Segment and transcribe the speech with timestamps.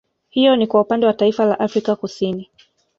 [0.29, 2.49] Hiyo ni kwa Upande wa Taifa la Afrika Kusini